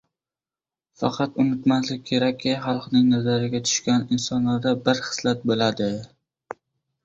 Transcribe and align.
Faqat, 1.01 1.35
unutmaslik 1.43 2.01
kerakki, 2.13 2.55
xalqning 2.65 3.05
nazariga 3.11 3.63
tushgan 3.69 4.09
insonlarda 4.19 4.77
bir 4.89 5.07
xislat 5.11 5.49
boʻladi. 5.51 5.95